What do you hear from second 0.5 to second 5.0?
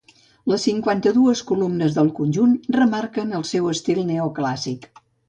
Les cinquanta-dues columnes del conjunt remarquen el seu estil neoclàssic.